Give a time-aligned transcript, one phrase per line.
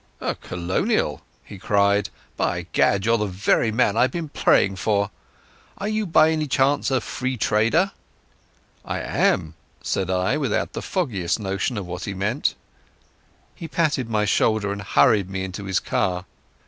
[0.19, 2.09] "A colonial," he cried.
[2.35, 5.11] "By Gad, you're the very man I've been praying for.
[5.77, 7.91] Are you by any blessed chance a Free Trader?"
[8.83, 9.53] "I am,"
[9.83, 12.55] said I, without the foggiest notion of what he meant.
[13.53, 16.25] He patted my shoulder and hurried me into his car.